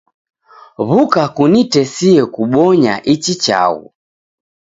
[0.87, 3.87] W'uka kuitesie kubonya ichi chaghu